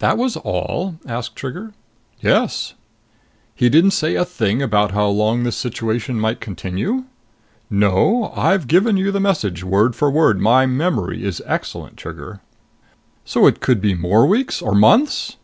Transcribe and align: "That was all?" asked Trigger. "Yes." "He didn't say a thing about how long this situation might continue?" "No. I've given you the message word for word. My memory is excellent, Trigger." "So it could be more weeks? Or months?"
"That 0.00 0.18
was 0.18 0.36
all?" 0.36 0.96
asked 1.06 1.36
Trigger. 1.36 1.72
"Yes." 2.20 2.74
"He 3.54 3.68
didn't 3.68 3.92
say 3.92 4.16
a 4.16 4.24
thing 4.24 4.60
about 4.60 4.90
how 4.90 5.06
long 5.06 5.44
this 5.44 5.54
situation 5.56 6.18
might 6.18 6.40
continue?" 6.40 7.04
"No. 7.70 8.32
I've 8.34 8.66
given 8.66 8.96
you 8.96 9.12
the 9.12 9.20
message 9.20 9.62
word 9.62 9.94
for 9.94 10.10
word. 10.10 10.40
My 10.40 10.66
memory 10.66 11.22
is 11.22 11.40
excellent, 11.46 11.96
Trigger." 11.98 12.40
"So 13.24 13.46
it 13.46 13.60
could 13.60 13.80
be 13.80 13.94
more 13.94 14.26
weeks? 14.26 14.60
Or 14.60 14.74
months?" 14.74 15.36